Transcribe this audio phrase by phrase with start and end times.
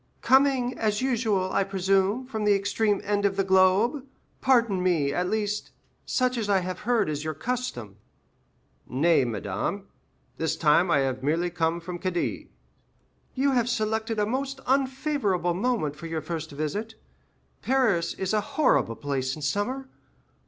[0.23, 4.03] "Coming, as usual, I presume, from the extreme end of the globe?
[4.41, 5.69] Pardon me—at least,
[6.07, 7.97] such I have heard is your custom."
[8.89, 9.89] "Nay, madame.
[10.39, 12.47] This time I have merely come from Cadiz."
[13.35, 16.95] "You have selected a most unfavorable moment for your first visit.
[17.61, 19.87] Paris is a horrible place in summer.